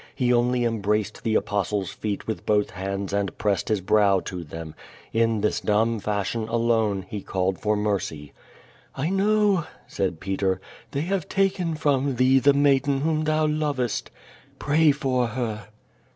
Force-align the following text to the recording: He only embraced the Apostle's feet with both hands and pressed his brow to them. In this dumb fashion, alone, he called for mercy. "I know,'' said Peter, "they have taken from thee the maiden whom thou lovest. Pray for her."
He 0.15 0.33
only 0.33 0.63
embraced 0.63 1.21
the 1.23 1.35
Apostle's 1.35 1.91
feet 1.91 2.25
with 2.25 2.43
both 2.43 2.71
hands 2.71 3.13
and 3.13 3.37
pressed 3.37 3.69
his 3.69 3.81
brow 3.81 4.19
to 4.21 4.43
them. 4.43 4.73
In 5.13 5.41
this 5.41 5.59
dumb 5.61 5.99
fashion, 5.99 6.47
alone, 6.47 7.05
he 7.07 7.21
called 7.21 7.59
for 7.59 7.75
mercy. 7.75 8.33
"I 8.95 9.11
know,'' 9.11 9.65
said 9.85 10.19
Peter, 10.19 10.59
"they 10.89 11.01
have 11.01 11.29
taken 11.29 11.75
from 11.75 12.15
thee 12.15 12.39
the 12.39 12.51
maiden 12.55 13.01
whom 13.01 13.25
thou 13.25 13.45
lovest. 13.45 14.09
Pray 14.57 14.91
for 14.91 15.27
her." 15.27 15.67